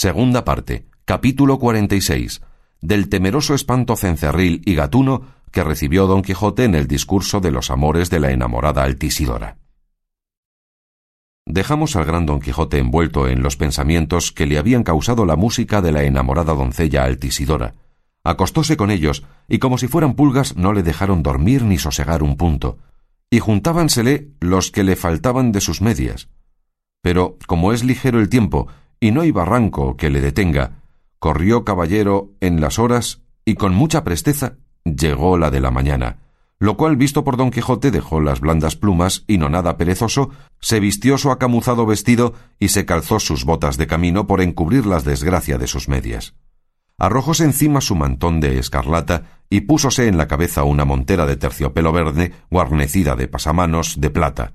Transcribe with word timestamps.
Segunda 0.00 0.44
parte, 0.44 0.86
capítulo 1.04 1.58
46, 1.58 2.40
del 2.80 3.08
temeroso 3.08 3.52
espanto 3.52 3.96
cencerril 3.96 4.62
y 4.64 4.76
gatuno 4.76 5.22
que 5.50 5.64
recibió 5.64 6.06
don 6.06 6.22
Quijote 6.22 6.62
en 6.62 6.76
el 6.76 6.86
discurso 6.86 7.40
de 7.40 7.50
los 7.50 7.68
amores 7.72 8.08
de 8.08 8.20
la 8.20 8.30
enamorada 8.30 8.84
Altisidora. 8.84 9.58
Dejamos 11.44 11.96
al 11.96 12.04
gran 12.04 12.26
don 12.26 12.38
Quijote 12.38 12.78
envuelto 12.78 13.26
en 13.26 13.42
los 13.42 13.56
pensamientos 13.56 14.30
que 14.30 14.46
le 14.46 14.58
habían 14.58 14.84
causado 14.84 15.26
la 15.26 15.34
música 15.34 15.82
de 15.82 15.90
la 15.90 16.04
enamorada 16.04 16.54
doncella 16.54 17.02
Altisidora. 17.02 17.74
Acostóse 18.22 18.76
con 18.76 18.92
ellos, 18.92 19.24
y 19.48 19.58
como 19.58 19.78
si 19.78 19.88
fueran 19.88 20.14
pulgas 20.14 20.56
no 20.56 20.72
le 20.72 20.84
dejaron 20.84 21.24
dormir 21.24 21.64
ni 21.64 21.76
sosegar 21.76 22.22
un 22.22 22.36
punto, 22.36 22.78
y 23.30 23.40
juntábansele 23.40 24.30
los 24.38 24.70
que 24.70 24.84
le 24.84 24.94
faltaban 24.94 25.50
de 25.50 25.60
sus 25.60 25.82
medias. 25.82 26.28
Pero, 27.02 27.36
como 27.48 27.72
es 27.72 27.82
ligero 27.82 28.20
el 28.20 28.28
tiempo 28.28 28.68
y 29.00 29.10
no 29.10 29.20
hay 29.22 29.30
barranco 29.30 29.96
que 29.96 30.10
le 30.10 30.20
detenga, 30.20 30.82
corrió 31.18 31.64
caballero 31.64 32.32
en 32.40 32.60
las 32.60 32.78
horas 32.78 33.22
y 33.44 33.54
con 33.54 33.74
mucha 33.74 34.04
presteza 34.04 34.56
llegó 34.84 35.38
la 35.38 35.50
de 35.50 35.60
la 35.60 35.70
mañana, 35.70 36.18
lo 36.58 36.76
cual 36.76 36.96
visto 36.96 37.24
por 37.24 37.36
don 37.36 37.50
Quijote 37.50 37.90
dejó 37.90 38.20
las 38.20 38.40
blandas 38.40 38.76
plumas 38.76 39.24
y 39.26 39.38
no 39.38 39.48
nada 39.48 39.76
perezoso, 39.76 40.30
se 40.60 40.80
vistió 40.80 41.18
su 41.18 41.30
acamuzado 41.30 41.86
vestido 41.86 42.34
y 42.58 42.68
se 42.68 42.84
calzó 42.84 43.20
sus 43.20 43.44
botas 43.44 43.76
de 43.76 43.86
camino 43.86 44.26
por 44.26 44.40
encubrir 44.40 44.86
las 44.86 45.04
desgracia 45.04 45.58
de 45.58 45.68
sus 45.68 45.88
medias. 45.88 46.34
Arrojóse 46.98 47.44
encima 47.44 47.80
su 47.80 47.94
mantón 47.94 48.40
de 48.40 48.58
escarlata 48.58 49.40
y 49.48 49.60
púsose 49.62 50.08
en 50.08 50.16
la 50.16 50.26
cabeza 50.26 50.64
una 50.64 50.84
montera 50.84 51.26
de 51.26 51.36
terciopelo 51.36 51.92
verde 51.92 52.32
guarnecida 52.50 53.14
de 53.14 53.28
pasamanos 53.28 54.00
de 54.00 54.10
plata, 54.10 54.52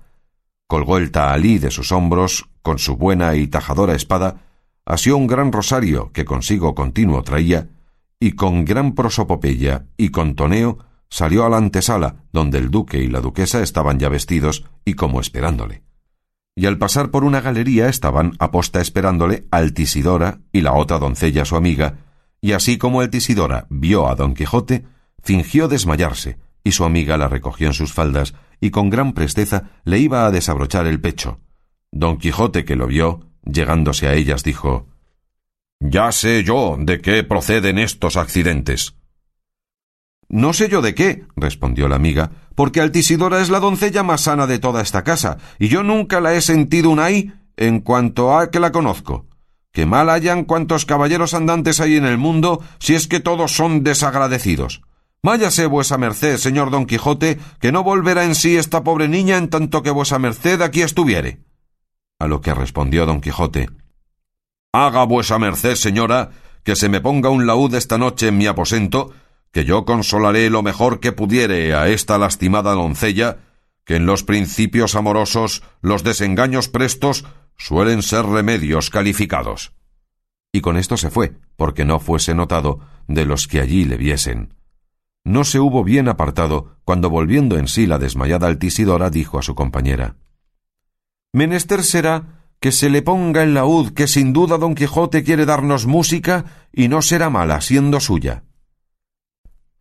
colgó 0.67 0.98
el 0.98 1.12
tahalí 1.12 1.58
de 1.58 1.72
sus 1.72 1.94
hombros 1.94 2.50
con 2.63 2.80
su 2.80 2.98
buena 2.98 3.35
y 3.35 3.48
tajadora 3.48 3.94
espada, 3.94 4.41
asió 4.85 5.16
un 5.16 5.27
gran 5.27 5.52
rosario 5.52 6.12
que 6.12 6.26
consigo 6.26 6.73
continuo 6.73 7.22
traía, 7.22 7.70
y 8.20 8.31
con 8.31 8.66
gran 8.66 8.95
prosopopeya 8.95 9.86
y 9.97 10.09
con 10.09 10.33
toneo 10.33 10.80
salió 11.09 11.45
a 11.45 11.50
la 11.50 11.58
antesala, 11.58 12.23
donde 12.31 12.58
el 12.58 12.72
duque 12.72 13.03
y 13.03 13.08
la 13.08 13.22
duquesa 13.22 13.61
estaban 13.61 14.00
ya 14.00 14.09
vestidos 14.09 14.66
y 14.84 14.95
como 14.95 15.19
esperándole. 15.19 15.84
Y 16.56 16.66
al 16.66 16.78
pasar 16.78 17.11
por 17.11 17.23
una 17.23 17.41
galería 17.41 17.89
estaban 17.89 18.34
aposta 18.39 18.81
esperándole 18.81 19.45
Altisidora 19.52 20.39
y 20.52 20.61
la 20.61 20.73
otra 20.73 21.00
doncella 21.00 21.45
su 21.45 21.56
amiga, 21.56 22.00
y 22.41 22.53
así 22.53 22.78
como 22.78 23.02
Altisidora 23.02 23.67
vio 23.69 24.08
a 24.08 24.16
don 24.16 24.34
Quijote, 24.34 24.86
fingió 25.22 25.67
desmayarse, 25.67 26.38
y 26.64 26.72
su 26.72 26.84
amiga 26.86 27.17
la 27.17 27.28
recogió 27.28 27.67
en 27.67 27.73
sus 27.73 27.94
faldas 27.94 28.34
y 28.59 28.72
con 28.72 28.89
gran 28.89 29.14
presteza 29.14 29.72
le 29.84 30.00
iba 30.00 30.25
a 30.25 30.31
desabrochar 30.31 30.88
el 30.88 31.02
pecho. 31.02 31.39
Don 31.95 32.17
Quijote, 32.17 32.66
que 32.66 32.75
lo 32.75 32.88
vio, 32.88 33.19
llegándose 33.45 34.08
a 34.08 34.16
ellas, 34.16 34.44
dijo 34.44 34.88
Ya 35.80 36.11
sé 36.11 36.44
yo 36.44 36.75
de 36.80 37.00
qué 37.00 37.23
proceden 37.23 37.77
estos 37.77 38.17
accidentes. 38.17 38.95
No 40.27 40.53
sé 40.53 40.69
yo 40.69 40.81
de 40.81 40.95
qué, 40.95 41.27
respondió 41.35 41.88
la 41.88 41.95
amiga, 41.95 42.31
porque 42.55 42.81
Altisidora 42.81 43.41
es 43.41 43.52
la 43.52 43.59
doncella 43.59 44.02
más 44.02 44.22
sana 44.22 44.47
de 44.47 44.58
toda 44.58 44.81
esta 44.81 45.03
casa, 45.03 45.38
y 45.59 45.67
yo 45.67 45.83
nunca 45.83 46.19
la 46.19 46.33
he 46.33 46.41
sentido 46.41 46.89
un 46.89 47.00
ahí 47.00 47.31
en 47.58 47.80
cuanto 47.80 48.35
a 48.35 48.50
que 48.50 48.59
la 48.59 48.72
conozco. 48.72 49.28
Que 49.72 49.85
mal 49.85 50.09
hayan 50.09 50.45
cuantos 50.45 50.88
caballeros 50.88 51.35
andantes 51.35 51.80
hay 51.80 51.95
en 51.95 52.05
el 52.05 52.17
mundo, 52.17 52.59
si 52.80 52.95
es 52.95 53.07
que 53.07 53.19
todos 53.19 53.52
son 53.52 53.83
desagradecidos. 53.83 54.81
Váyase 55.22 55.67
vuesa 55.67 56.00
merced, 56.00 56.38
señor 56.38 56.72
don 56.72 56.88
Quijote, 56.88 57.38
que 57.59 57.72
no 57.72 57.83
volverá 57.83 58.25
en 58.25 58.33
sí 58.33 58.57
esta 58.57 58.83
pobre 58.83 59.07
niña 59.07 59.38
en 59.38 59.50
tanto 59.50 59.83
que 59.83 59.91
vuesa 59.91 60.17
merced 60.17 60.59
aquí 60.63 60.81
estuviere. 60.81 61.42
A 62.23 62.27
lo 62.27 62.39
que 62.39 62.53
respondió 62.53 63.05
don 63.05 63.19
Quijote 63.19 63.67
Haga 64.71 65.03
vuesa 65.03 65.39
merced, 65.39 65.75
señora, 65.75 66.29
que 66.63 66.77
se 66.77 66.88
me 66.88 67.02
ponga 67.02 67.29
un 67.29 67.45
laúd 67.45 67.75
esta 67.75 67.97
noche 67.97 68.29
en 68.29 68.38
mi 68.38 68.47
aposento, 68.47 69.11
que 69.52 69.66
yo 69.66 69.83
consolaré 69.83 70.49
lo 70.49 70.63
mejor 70.63 71.01
que 71.01 71.11
pudiere 71.11 71.75
a 71.75 71.89
esta 71.89 72.17
lastimada 72.17 72.75
doncella, 72.75 73.39
que 73.83 73.97
en 73.97 74.06
los 74.06 74.23
principios 74.23 74.95
amorosos 74.95 75.63
los 75.81 76.06
desengaños 76.06 76.69
prestos 76.69 77.25
suelen 77.57 78.01
ser 78.01 78.25
remedios 78.25 78.89
calificados. 78.89 79.73
Y 80.53 80.62
con 80.62 80.78
esto 80.78 80.95
se 80.95 81.09
fue, 81.09 81.33
porque 81.57 81.83
no 81.83 82.00
fuese 82.00 82.33
notado 82.33 82.79
de 83.09 83.25
los 83.25 83.50
que 83.50 83.59
allí 83.59 83.83
le 83.83 83.97
viesen 83.97 84.53
no 85.25 85.45
se 85.45 85.59
hubo 85.59 85.85
bien 85.85 86.09
apartado 86.09 86.75
cuando 86.83 87.09
volviendo 87.09 87.57
en 87.57 87.69
sí 87.69 87.88
la 87.88 87.97
desmayada 87.97 88.47
Altisidora 88.47 89.09
dijo 89.09 89.39
a 89.39 89.41
su 89.41 89.56
compañera 89.56 90.17
Menester 91.35 91.83
será 91.83 92.44
que 92.59 92.71
se 92.71 92.91
le 92.91 93.01
ponga 93.01 93.41
en 93.41 93.55
laúd 93.55 93.94
que 93.94 94.05
sin 94.05 94.33
duda 94.33 94.59
don 94.59 94.75
Quijote 94.75 95.23
quiere 95.23 95.47
darnos 95.47 95.88
música 95.88 96.45
y 96.71 96.89
no 96.89 97.01
será 97.01 97.31
mala 97.31 97.59
siendo 97.59 97.99
suya. 97.99 98.44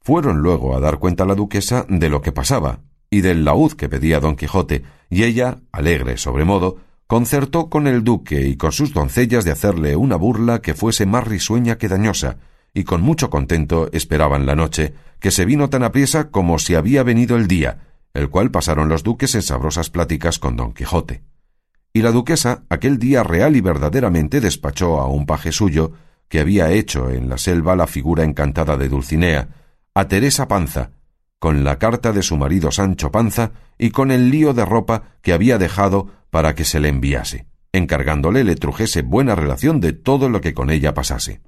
Fueron 0.01 0.39
luego 0.39 0.75
a 0.75 0.81
dar 0.81 0.99
cuenta 0.99 1.25
a 1.25 1.27
la 1.27 1.35
duquesa 1.35 1.85
de 1.91 2.09
lo 2.09 2.23
que 2.23 2.33
pasaba 2.33 2.81
y 3.11 3.21
del 3.21 3.45
laúd 3.45 3.73
que 3.75 3.91
pedía 3.91 4.19
don 4.19 4.35
Quijote, 4.35 4.83
y 5.11 5.25
ella, 5.25 5.59
alegre 5.73 6.17
sobremodo, 6.17 6.79
concertó 7.07 7.69
con 7.69 7.87
el 7.87 8.03
duque 8.03 8.49
y 8.49 8.57
con 8.57 8.73
sus 8.73 8.95
doncellas 8.95 9.45
de 9.45 9.51
hacerle 9.51 9.95
una 9.95 10.17
burla 10.17 10.63
que 10.63 10.73
fuese 10.73 11.05
más 11.05 11.29
risueña 11.29 11.77
que 11.77 11.89
dañosa, 11.89 12.39
y 12.73 12.85
con 12.85 13.03
mucho 13.03 13.29
contento 13.29 13.91
esperaban 13.93 14.47
la 14.47 14.55
noche, 14.55 14.95
que 15.21 15.31
se 15.31 15.45
vino 15.45 15.69
tan 15.69 15.83
apriesa 15.83 16.31
como 16.31 16.59
si 16.59 16.75
había 16.75 17.03
venido 17.03 17.37
el 17.37 17.47
día, 17.47 17.81
el 18.15 18.31
cual 18.31 18.51
pasaron 18.51 18.89
los 18.89 19.03
duques 19.03 19.35
en 19.35 19.43
sabrosas 19.43 19.91
pláticas 19.91 20.39
con 20.39 20.57
don 20.57 20.73
Quijote. 20.73 21.32
Y 21.93 22.03
la 22.03 22.11
duquesa 22.11 22.65
aquel 22.71 22.99
día 22.99 23.23
real 23.23 23.57
y 23.57 23.61
verdaderamente 23.61 24.41
despachó 24.41 25.01
a 25.01 25.09
un 25.09 25.27
paje 25.27 25.53
suyo, 25.53 25.93
que 26.29 26.41
había 26.41 26.71
hecho 26.71 27.11
en 27.11 27.29
la 27.29 27.37
selva 27.37 27.77
la 27.77 27.87
figura 27.87 28.25
encantada 28.25 28.79
de 28.79 28.89
Dulcinea, 28.89 29.49
a 29.95 30.09
Teresa 30.09 30.49
Panza, 30.49 30.91
con 31.39 31.65
la 31.65 31.79
carta 31.79 32.13
de 32.13 32.23
su 32.23 32.37
marido 32.37 32.71
Sancho 32.71 33.11
Panza 33.11 33.53
y 33.77 33.91
con 33.91 34.11
el 34.11 34.31
lío 34.31 34.55
de 34.55 34.65
ropa 34.65 35.17
que 35.21 35.35
había 35.35 35.59
dejado 35.59 36.09
para 36.31 36.55
que 36.55 36.65
se 36.65 36.81
le 36.81 36.89
enviase, 36.89 37.47
encargándole 37.73 38.45
le 38.45 38.57
trujese 38.57 39.03
buena 39.03 39.35
relación 39.35 39.81
de 39.81 39.93
todo 39.93 40.31
lo 40.31 40.41
que 40.41 40.55
con 40.55 40.71
ella 40.71 40.95
pasase. 40.95 41.43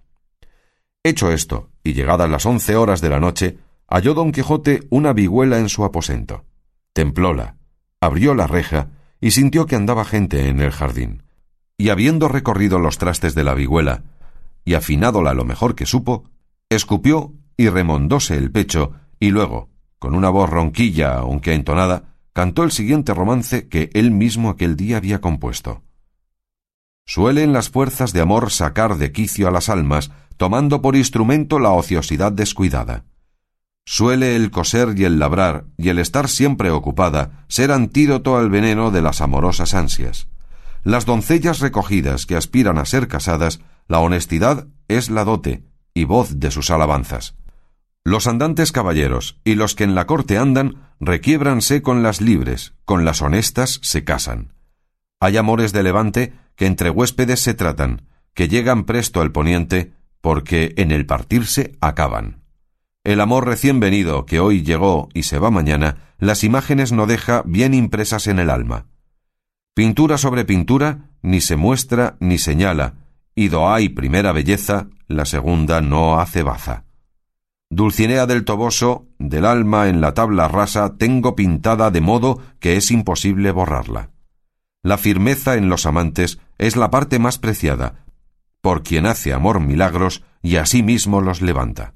Hecho 1.03 1.33
esto, 1.33 1.71
y 1.83 1.94
llegadas 1.94 2.28
las 2.28 2.44
once 2.44 2.77
horas 2.77 3.00
de 3.00 3.09
la 3.09 3.21
noche, 3.21 3.59
halló 3.88 4.12
don 4.12 4.33
Quijote 4.33 4.83
una 4.91 5.12
vihuela 5.12 5.59
en 5.59 5.69
su 5.71 5.84
aposento. 5.84 6.44
Templóla, 6.93 7.56
abrió 8.00 8.34
la 8.34 8.47
reja 8.47 8.88
y 9.21 9.31
sintió 9.31 9.67
que 9.67 9.77
andaba 9.77 10.05
gente 10.05 10.49
en 10.49 10.61
el 10.61 10.71
jardín. 10.71 11.23
Y 11.77 11.89
habiendo 11.89 12.29
recorrido 12.29 12.79
los 12.79 12.99
trastes 12.99 13.35
de 13.35 13.45
la 13.45 13.55
vihuela 13.55 14.05
y 14.65 14.75
afinádóla 14.75 15.35
lo 15.35 15.45
mejor 15.45 15.75
que 15.75 15.87
supo, 15.87 16.25
escupió 16.69 17.33
y 17.57 17.69
remondóse 17.69 18.37
el 18.37 18.51
pecho 18.51 18.93
y 19.21 19.31
luego, 19.31 19.71
con 19.99 20.15
una 20.15 20.31
voz 20.31 20.51
ronquilla 20.51 21.15
aunque 21.15 21.55
entonada, 21.55 22.15
cantó 22.33 22.65
el 22.65 22.73
siguiente 22.73 23.15
romance 23.15 23.69
que 23.69 23.91
él 23.95 24.11
mismo 24.11 24.51
aquel 24.51 24.77
día 24.77 24.97
había 24.97 25.21
compuesto. 25.21 25.83
Suelen 27.07 27.53
las 27.53 27.69
fuerzas 27.69 28.13
de 28.13 28.21
amor 28.21 28.51
sacar 28.51 28.97
de 28.97 29.13
quicio 29.13 29.47
a 29.47 29.51
las 29.51 29.69
almas 29.69 30.11
tomando 30.37 30.83
por 30.83 30.97
instrumento 30.97 31.59
la 31.59 31.71
ociosidad 31.71 32.33
descuidada. 32.33 33.05
Suele 33.87 34.34
el 34.34 34.50
coser 34.50 34.95
y 34.97 35.05
el 35.05 35.19
labrar 35.19 35.67
y 35.77 35.91
el 35.91 35.99
estar 35.99 36.28
siempre 36.28 36.71
ocupada 36.71 37.45
ser 37.49 37.71
antídoto 37.71 38.37
al 38.39 38.49
veneno 38.49 38.91
de 38.91 39.03
las 39.03 39.21
amorosas 39.21 39.75
ansias. 39.75 40.28
Las 40.83 41.05
doncellas 41.05 41.61
recogidas 41.61 42.27
que 42.27 42.37
aspiran 42.37 42.78
a 42.78 42.84
ser 42.84 43.09
casadas, 43.09 43.61
la 43.87 44.00
honestidad 44.00 44.67
es 44.89 45.11
la 45.11 45.25
dote 45.25 45.65
y 45.93 46.05
voz 46.05 46.41
de 46.41 46.50
sus 46.50 46.71
alabanzas. 46.71 47.34
Los 48.05 48.27
andantes 48.27 48.72
caballeros 48.72 49.41
y 49.45 49.55
los 49.55 49.75
que 49.75 49.84
en 49.84 49.95
la 49.95 50.06
corte 50.06 50.37
andan 50.37 50.91
requiébranse 51.01 51.81
con 51.81 52.03
las 52.03 52.21
libres, 52.21 52.75
con 52.84 53.05
las 53.05 53.22
honestas 53.22 53.81
se 53.83 54.05
casan. 54.05 54.53
Hay 55.21 55.37
amores 55.39 55.72
de 55.72 55.83
levante 55.83 56.34
que 56.56 56.66
entre 56.66 56.91
huéspedes 56.91 57.41
se 57.41 57.55
tratan, 57.55 58.09
que 58.34 58.49
llegan 58.49 58.84
presto 58.84 59.21
al 59.22 59.33
poniente, 59.33 59.92
porque 60.21 60.75
en 60.77 60.91
el 60.91 61.07
partirse 61.07 61.77
acaban. 61.81 62.44
El 63.04 63.21
amor 63.21 63.45
recién 63.45 63.80
venido, 63.80 64.24
que 64.24 64.41
hoy 64.41 64.62
llegó 64.62 65.10
y 65.12 65.24
se 65.24 65.39
va 65.39 65.51
mañana, 65.51 66.15
las 66.18 66.42
imágenes 66.42 66.91
no 66.91 67.06
deja 67.06 67.42
bien 67.45 67.74
impresas 67.74 68.27
en 68.28 68.39
el 68.39 68.48
alma. 68.48 68.86
Pintura 69.74 70.16
sobre 70.16 70.47
pintura, 70.47 71.10
ni 71.21 71.42
se 71.42 71.56
muestra 71.56 72.16
ni 72.18 72.39
señala, 72.39 72.95
y 73.34 73.48
do 73.48 73.71
hay 73.71 73.91
primera 73.91 74.33
belleza, 74.33 74.89
la 75.06 75.27
segunda 75.27 75.83
no 75.83 76.18
hace 76.18 76.42
baza. 76.42 76.84
Dulcinea 77.68 78.24
del 78.27 78.45
Toboso, 78.45 79.07
del 79.18 79.45
alma 79.45 79.89
en 79.89 80.00
la 80.00 80.15
tabla 80.15 80.48
rasa, 80.48 80.97
tengo 80.97 81.36
pintada 81.36 81.91
de 81.91 82.00
modo 82.00 82.41
que 82.59 82.77
es 82.77 82.91
imposible 82.91 83.50
borrarla. 83.50 84.12
La 84.83 84.97
firmeza 84.97 85.57
en 85.57 85.68
los 85.68 85.84
amantes 85.84 86.39
es 86.57 86.77
la 86.77 86.91
parte 86.91 87.18
más 87.18 87.39
preciada, 87.39 88.07
por 88.62 88.83
quien 88.83 89.04
hace 89.04 89.34
amor 89.34 89.60
milagros 89.60 90.22
y 90.42 90.57
mismo 90.83 91.21
los 91.21 91.42
levanta. 91.42 91.92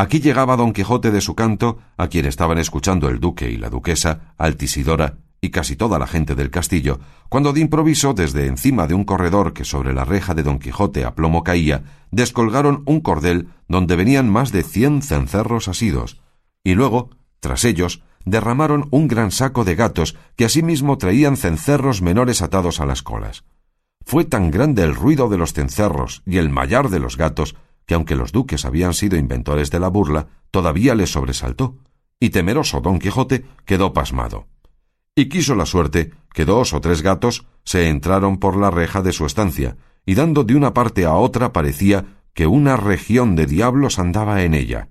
Aquí 0.00 0.18
llegaba 0.18 0.56
don 0.56 0.72
Quijote 0.72 1.10
de 1.10 1.20
su 1.20 1.34
canto, 1.34 1.76
a 1.98 2.08
quien 2.08 2.24
estaban 2.24 2.56
escuchando 2.56 3.10
el 3.10 3.20
duque 3.20 3.50
y 3.50 3.58
la 3.58 3.68
duquesa, 3.68 4.32
Altisidora 4.38 5.18
y 5.42 5.50
casi 5.50 5.76
toda 5.76 5.98
la 5.98 6.06
gente 6.06 6.34
del 6.34 6.50
castillo, 6.50 7.00
cuando 7.28 7.52
de 7.52 7.60
improviso, 7.60 8.14
desde 8.14 8.46
encima 8.46 8.86
de 8.86 8.94
un 8.94 9.04
corredor 9.04 9.52
que 9.52 9.66
sobre 9.66 9.92
la 9.92 10.06
reja 10.06 10.32
de 10.32 10.42
don 10.42 10.58
Quijote 10.58 11.04
a 11.04 11.14
plomo 11.14 11.44
caía, 11.44 11.82
descolgaron 12.10 12.82
un 12.86 13.00
cordel 13.00 13.48
donde 13.68 13.94
venían 13.94 14.30
más 14.30 14.52
de 14.52 14.62
cien 14.62 15.02
cencerros 15.02 15.68
asidos, 15.68 16.22
y 16.64 16.76
luego, 16.76 17.10
tras 17.40 17.66
ellos, 17.66 18.02
derramaron 18.24 18.88
un 18.92 19.06
gran 19.06 19.30
saco 19.30 19.64
de 19.64 19.74
gatos 19.74 20.16
que 20.34 20.46
asimismo 20.46 20.96
traían 20.96 21.36
cencerros 21.36 22.00
menores 22.00 22.40
atados 22.40 22.80
a 22.80 22.86
las 22.86 23.02
colas. 23.02 23.44
Fue 24.06 24.24
tan 24.24 24.50
grande 24.50 24.82
el 24.82 24.94
ruido 24.94 25.28
de 25.28 25.36
los 25.36 25.52
cencerros 25.52 26.22
y 26.24 26.38
el 26.38 26.48
mallar 26.48 26.88
de 26.88 27.00
los 27.00 27.18
gatos 27.18 27.54
que 27.86 27.94
aunque 27.94 28.16
los 28.16 28.32
duques 28.32 28.64
habían 28.64 28.94
sido 28.94 29.16
inventores 29.16 29.70
de 29.70 29.80
la 29.80 29.88
burla, 29.88 30.28
todavía 30.50 30.94
les 30.94 31.10
sobresaltó, 31.10 31.76
y 32.18 32.30
temeroso 32.30 32.80
don 32.80 32.98
Quijote 32.98 33.44
quedó 33.64 33.92
pasmado. 33.92 34.46
Y 35.14 35.28
quiso 35.28 35.54
la 35.54 35.66
suerte 35.66 36.12
que 36.32 36.44
dos 36.44 36.72
o 36.72 36.80
tres 36.80 37.02
gatos 37.02 37.46
se 37.64 37.88
entraron 37.88 38.38
por 38.38 38.56
la 38.56 38.70
reja 38.70 39.02
de 39.02 39.12
su 39.12 39.26
estancia, 39.26 39.76
y 40.06 40.14
dando 40.14 40.44
de 40.44 40.54
una 40.54 40.72
parte 40.72 41.04
a 41.04 41.14
otra 41.14 41.52
parecía 41.52 42.04
que 42.34 42.46
una 42.46 42.76
región 42.76 43.36
de 43.36 43.46
diablos 43.46 43.98
andaba 43.98 44.42
en 44.42 44.54
ella. 44.54 44.88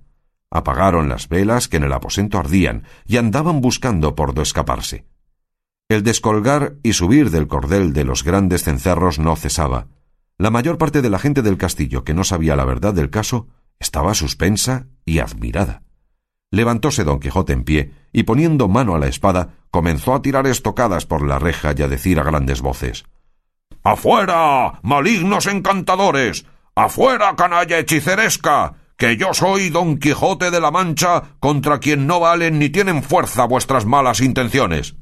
Apagaron 0.50 1.08
las 1.08 1.28
velas 1.28 1.68
que 1.68 1.76
en 1.76 1.84
el 1.84 1.92
aposento 1.92 2.38
ardían 2.38 2.84
y 3.06 3.16
andaban 3.16 3.60
buscando 3.60 4.14
por 4.14 4.34
do 4.34 4.42
escaparse. 4.42 5.06
El 5.88 6.02
descolgar 6.02 6.76
y 6.82 6.92
subir 6.92 7.30
del 7.30 7.48
cordel 7.48 7.92
de 7.92 8.04
los 8.04 8.22
grandes 8.22 8.64
cencerros 8.64 9.18
no 9.18 9.34
cesaba. 9.36 9.88
La 10.40 10.48
mayor 10.48 10.78
parte 10.78 11.02
de 11.02 11.10
la 11.10 11.18
gente 11.18 11.42
del 11.42 11.58
castillo 11.58 12.02
que 12.02 12.14
no 12.14 12.24
sabía 12.24 12.56
la 12.56 12.64
verdad 12.64 12.94
del 12.94 13.10
caso 13.10 13.48
estaba 13.78 14.14
suspensa 14.14 14.86
y 15.04 15.18
admirada. 15.18 15.82
Levantóse 16.50 17.04
don 17.04 17.20
Quijote 17.20 17.52
en 17.52 17.62
pie 17.62 17.92
y 18.10 18.22
poniendo 18.22 18.66
mano 18.66 18.94
a 18.94 18.98
la 18.98 19.06
espada 19.06 19.56
comenzó 19.70 20.14
a 20.14 20.22
tirar 20.22 20.46
estocadas 20.46 21.04
por 21.04 21.26
la 21.26 21.38
reja 21.38 21.74
y 21.76 21.82
a 21.82 21.88
decir 21.88 22.18
a 22.18 22.22
grandes 22.22 22.62
voces 22.62 23.04
Afuera, 23.82 24.80
malignos 24.82 25.44
encantadores. 25.44 26.46
Afuera, 26.74 27.36
canalla 27.36 27.78
hechiceresca 27.78 28.76
que 28.96 29.18
yo 29.18 29.34
soy 29.34 29.68
don 29.68 29.98
Quijote 29.98 30.50
de 30.50 30.60
la 30.62 30.70
Mancha, 30.70 31.34
contra 31.38 31.80
quien 31.80 32.06
no 32.06 32.18
valen 32.18 32.58
ni 32.58 32.70
tienen 32.70 33.02
fuerza 33.02 33.44
vuestras 33.44 33.84
malas 33.84 34.22
intenciones. 34.22 34.96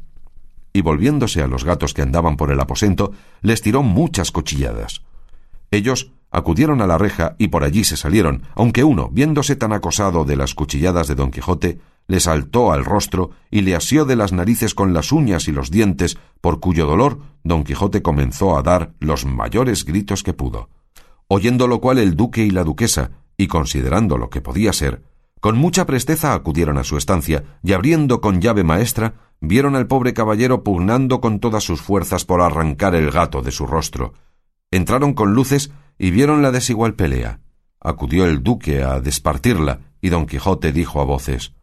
Y 0.73 0.81
volviéndose 0.81 1.43
a 1.43 1.47
los 1.47 1.63
gatos 1.63 1.95
que 1.95 2.03
andaban 2.03 2.37
por 2.37 2.51
el 2.51 2.59
aposento, 2.59 3.13
les 3.41 3.63
tiró 3.63 3.85
muchas 3.85 4.33
cuchilladas. 4.33 5.03
Ellos 5.71 6.13
acudieron 6.31 6.81
a 6.83 6.87
la 6.87 6.99
reja 6.99 7.35
y 7.39 7.49
por 7.49 7.65
allí 7.65 7.85
se 7.85 7.97
salieron, 7.97 8.43
aunque 8.55 8.85
uno, 8.85 9.09
viéndose 9.11 9.57
tan 9.57 9.73
acosado 9.73 10.25
de 10.25 10.37
las 10.37 10.55
cuchilladas 10.55 11.09
de 11.09 11.15
don 11.15 11.31
Quijote, 11.31 11.79
le 12.07 12.21
saltó 12.21 12.73
al 12.73 12.85
rostro 12.85 13.31
y 13.51 13.61
le 13.61 13.75
asió 13.75 14.05
de 14.05 14.17
las 14.17 14.33
narices 14.33 14.75
con 14.75 14.95
las 14.95 15.13
uñas 15.13 15.47
y 15.49 15.53
los 15.53 15.71
dientes, 15.71 16.19
por 16.41 16.61
cuyo 16.61 16.87
dolor 16.87 17.19
don 17.45 17.65
Quijote 17.65 18.03
comenzó 18.03 18.57
a 18.57 18.63
dar 18.63 18.95
los 18.99 19.27
mayores 19.27 19.85
gritos 19.85 20.23
que 20.23 20.33
pudo. 20.33 20.71
Oyendo 21.29 21.69
lo 21.69 21.81
cual 21.81 21.99
el 21.99 22.17
duque 22.17 22.45
y 22.45 22.51
la 22.51 22.65
duquesa, 22.65 23.11
y 23.37 23.47
considerando 23.47 24.17
lo 24.17 24.31
que 24.31 24.41
podía 24.41 24.73
ser, 24.73 25.03
con 25.41 25.57
mucha 25.57 25.87
presteza 25.87 26.35
acudieron 26.35 26.79
a 26.79 26.85
su 26.85 26.97
estancia 26.97 27.45
y 27.63 27.73
abriendo 27.73 28.21
con 28.21 28.41
llave 28.41 28.65
maestra, 28.65 29.15
vieron 29.41 29.77
al 29.77 29.87
pobre 29.87 30.15
caballero 30.15 30.65
pugnando 30.65 31.21
con 31.21 31.39
todas 31.39 31.63
sus 31.63 31.81
fuerzas 31.81 32.25
por 32.25 32.41
arrancar 32.41 32.95
el 32.95 33.11
gato 33.11 33.43
de 33.43 33.53
su 33.53 33.67
rostro. 33.67 34.15
Entraron 34.71 35.15
con 35.15 35.33
luces 35.33 35.71
y 35.99 36.11
vieron 36.11 36.43
la 36.43 36.51
desigual 36.51 36.95
pelea. 36.95 37.41
Acudió 37.81 38.27
el 38.27 38.43
duque 38.43 38.83
a 38.83 39.01
despartirla, 39.01 39.81
y 40.01 40.11
don 40.11 40.27
Quijote 40.27 40.73
dijo 40.73 41.01
a 41.01 41.05
voces 41.05 41.55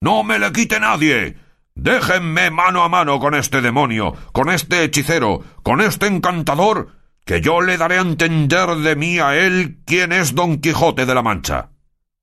No 0.00 0.22
me 0.24 0.38
le 0.38 0.52
quite 0.52 0.80
nadie. 0.80 1.36
Déjenme 1.74 2.50
mano 2.50 2.82
a 2.82 2.88
mano 2.88 3.20
con 3.20 3.34
este 3.34 3.60
demonio, 3.60 4.14
con 4.32 4.50
este 4.50 4.82
hechicero, 4.82 5.42
con 5.62 5.80
este 5.80 6.06
encantador, 6.06 6.88
que 7.24 7.40
yo 7.40 7.60
le 7.60 7.76
daré 7.76 7.98
a 7.98 8.02
entender 8.02 8.76
de 8.76 8.96
mí 8.96 9.18
a 9.18 9.36
él 9.36 9.80
quién 9.84 10.12
es 10.12 10.34
don 10.34 10.58
Quijote 10.58 11.04
de 11.04 11.14
la 11.14 11.22
Mancha. 11.22 11.70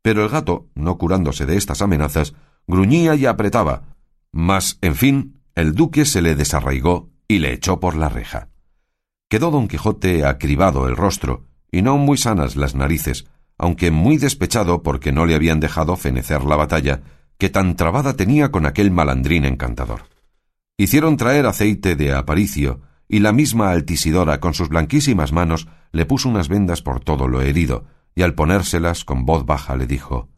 Pero 0.01 0.23
el 0.23 0.29
gato, 0.29 0.69
no 0.75 0.97
curándose 0.97 1.45
de 1.45 1.55
estas 1.55 1.81
amenazas, 1.81 2.33
gruñía 2.67 3.15
y 3.15 3.25
apretaba. 3.25 3.83
Mas, 4.31 4.79
en 4.81 4.95
fin, 4.95 5.41
el 5.55 5.75
duque 5.75 6.05
se 6.05 6.21
le 6.21 6.35
desarraigó 6.35 7.11
y 7.27 7.39
le 7.39 7.53
echó 7.53 7.79
por 7.79 7.95
la 7.95 8.09
reja. 8.09 8.49
Quedó 9.33 9.49
don 9.49 9.67
Quijote 9.67 10.27
acribado 10.27 10.87
el 10.87 10.95
rostro, 10.95 11.47
y 11.71 11.81
no 11.81 11.97
muy 11.97 12.19
sanas 12.19 12.55
las 12.55 12.75
narices, 12.75 13.25
aunque 13.57 13.89
muy 13.89 14.17
despechado 14.17 14.83
porque 14.83 15.11
no 15.11 15.25
le 15.25 15.33
habían 15.33 15.59
dejado 15.59 15.95
fenecer 15.95 16.43
la 16.43 16.55
batalla, 16.55 17.01
que 17.39 17.49
tan 17.49 17.75
trabada 17.75 18.15
tenía 18.15 18.51
con 18.51 18.67
aquel 18.67 18.91
malandrín 18.91 19.45
encantador. 19.45 20.03
Hicieron 20.77 21.17
traer 21.17 21.47
aceite 21.47 21.95
de 21.95 22.13
aparicio, 22.13 22.81
y 23.07 23.21
la 23.21 23.31
misma 23.31 23.71
Altisidora 23.71 24.39
con 24.39 24.53
sus 24.53 24.69
blanquísimas 24.69 25.31
manos 25.31 25.67
le 25.91 26.05
puso 26.05 26.29
unas 26.29 26.47
vendas 26.47 26.83
por 26.83 26.99
todo 26.99 27.27
lo 27.27 27.41
herido, 27.41 27.85
y 28.13 28.21
al 28.21 28.35
ponérselas 28.35 29.03
con 29.03 29.25
voz 29.25 29.47
baja 29.47 29.75
le 29.75 29.87
dijo 29.87 30.29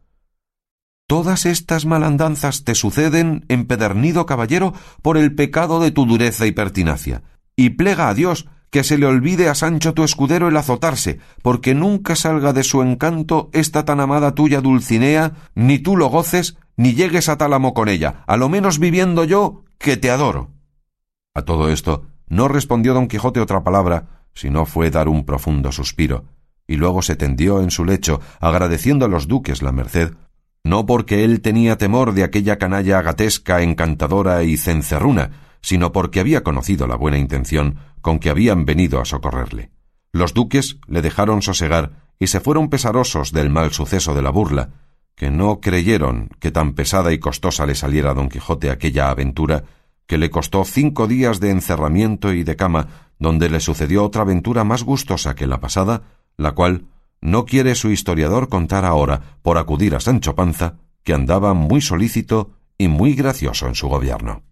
Todas 1.06 1.44
estas 1.44 1.84
malandanzas 1.84 2.64
te 2.64 2.74
suceden, 2.74 3.44
empedernido 3.48 4.24
caballero, 4.24 4.72
por 5.02 5.18
el 5.18 5.34
pecado 5.34 5.80
de 5.80 5.90
tu 5.90 6.06
dureza 6.06 6.46
y 6.46 6.52
pertinacia, 6.52 7.24
y 7.56 7.70
plega 7.70 8.08
a 8.08 8.14
Dios 8.14 8.48
que 8.70 8.84
se 8.84 8.98
le 8.98 9.06
olvide 9.06 9.48
a 9.48 9.54
Sancho 9.54 9.94
tu 9.94 10.04
escudero 10.04 10.48
el 10.48 10.56
azotarse, 10.56 11.20
porque 11.42 11.74
nunca 11.74 12.16
salga 12.16 12.52
de 12.52 12.62
su 12.62 12.82
encanto 12.82 13.50
esta 13.52 13.84
tan 13.84 14.00
amada 14.00 14.34
tuya 14.34 14.60
Dulcinea, 14.60 15.32
ni 15.54 15.78
tú 15.78 15.96
lo 15.96 16.08
goces, 16.08 16.56
ni 16.76 16.94
llegues 16.94 17.28
a 17.28 17.38
tálamo 17.38 17.74
con 17.74 17.88
ella, 17.88 18.22
a 18.26 18.36
lo 18.36 18.48
menos 18.48 18.78
viviendo 18.78 19.24
yo, 19.24 19.64
que 19.78 19.96
te 19.96 20.10
adoro. 20.10 20.50
A 21.34 21.42
todo 21.42 21.70
esto, 21.70 22.06
no 22.28 22.48
respondió 22.48 22.94
don 22.94 23.08
Quijote 23.08 23.40
otra 23.40 23.62
palabra, 23.62 24.24
sino 24.34 24.66
fue 24.66 24.90
dar 24.90 25.08
un 25.08 25.24
profundo 25.24 25.72
suspiro, 25.72 26.24
y 26.66 26.76
luego 26.76 27.02
se 27.02 27.16
tendió 27.16 27.62
en 27.62 27.70
su 27.70 27.84
lecho, 27.84 28.20
agradeciendo 28.40 29.06
a 29.06 29.08
los 29.08 29.28
duques 29.28 29.62
la 29.62 29.72
merced, 29.72 30.14
no 30.64 30.84
porque 30.84 31.24
él 31.24 31.40
tenía 31.40 31.78
temor 31.78 32.12
de 32.12 32.24
aquella 32.24 32.58
canalla 32.58 32.98
agatesca, 32.98 33.62
encantadora 33.62 34.42
y 34.42 34.56
cencerruna, 34.56 35.30
sino 35.60 35.92
porque 35.92 36.20
había 36.20 36.42
conocido 36.42 36.86
la 36.86 36.96
buena 36.96 37.18
intención 37.18 37.78
con 38.00 38.18
que 38.18 38.30
habían 38.30 38.64
venido 38.64 39.00
a 39.00 39.04
socorrerle. 39.04 39.70
Los 40.12 40.32
duques 40.32 40.78
le 40.86 41.02
dejaron 41.02 41.42
sosegar 41.42 42.06
y 42.18 42.28
se 42.28 42.40
fueron 42.40 42.68
pesarosos 42.68 43.32
del 43.32 43.50
mal 43.50 43.72
suceso 43.72 44.14
de 44.14 44.22
la 44.22 44.30
burla, 44.30 44.70
que 45.14 45.30
no 45.30 45.60
creyeron 45.60 46.30
que 46.40 46.50
tan 46.50 46.74
pesada 46.74 47.12
y 47.12 47.18
costosa 47.18 47.66
le 47.66 47.74
saliera 47.74 48.10
a 48.10 48.14
don 48.14 48.28
Quijote 48.28 48.70
aquella 48.70 49.10
aventura, 49.10 49.64
que 50.06 50.18
le 50.18 50.30
costó 50.30 50.64
cinco 50.64 51.06
días 51.06 51.40
de 51.40 51.50
encerramiento 51.50 52.32
y 52.32 52.44
de 52.44 52.56
cama, 52.56 52.88
donde 53.18 53.48
le 53.48 53.60
sucedió 53.60 54.04
otra 54.04 54.22
aventura 54.22 54.62
más 54.62 54.84
gustosa 54.84 55.34
que 55.34 55.46
la 55.46 55.60
pasada, 55.60 56.02
la 56.36 56.52
cual 56.52 56.86
no 57.20 57.44
quiere 57.44 57.74
su 57.74 57.90
historiador 57.90 58.48
contar 58.48 58.84
ahora 58.84 59.38
por 59.42 59.58
acudir 59.58 59.94
a 59.94 60.00
Sancho 60.00 60.34
Panza, 60.34 60.76
que 61.02 61.14
andaba 61.14 61.54
muy 61.54 61.80
solícito 61.80 62.52
y 62.78 62.88
muy 62.88 63.14
gracioso 63.14 63.66
en 63.66 63.74
su 63.74 63.88
gobierno. 63.88 64.45